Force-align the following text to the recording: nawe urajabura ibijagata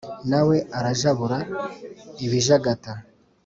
nawe 0.29 0.55
urajabura 0.77 1.37
ibijagata 2.25 2.91